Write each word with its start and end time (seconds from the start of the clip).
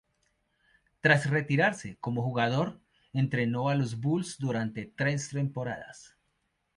Tras 1.01 1.29
retirarse 1.29 1.97
como 2.01 2.23
jugador, 2.23 2.81
entrenó 3.13 3.69
a 3.69 3.75
los 3.75 3.99
Bulls 3.99 4.39
durante 4.39 4.87
tres 4.95 5.29
temporadas. 5.29 6.17